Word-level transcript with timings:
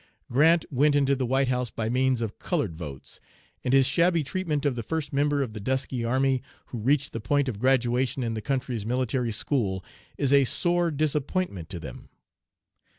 Grant 0.31 0.65
went 0.71 0.95
into 0.95 1.15
the 1.15 1.27
White 1.27 1.49
House 1.49 1.69
by 1.69 1.87
means 1.87 2.21
of 2.21 2.39
colored 2.39 2.75
votes, 2.75 3.19
and 3.63 3.71
his 3.71 3.85
shabby 3.85 4.23
treatment 4.23 4.65
of 4.65 4.73
the 4.73 4.81
first 4.81 5.13
member 5.13 5.43
of 5.43 5.53
the 5.53 5.59
dusky 5.59 6.03
army 6.03 6.41
who 6.69 6.79
reached 6.79 7.13
the 7.13 7.19
point 7.21 7.47
of 7.47 7.59
graduation 7.59 8.23
in 8.23 8.33
the 8.33 8.41
country's 8.41 8.83
military 8.83 9.31
school, 9.31 9.85
is 10.17 10.33
a 10.33 10.43
sore 10.45 10.89
disappointment 10.89 11.69
to 11.69 11.79
them. 11.79 12.09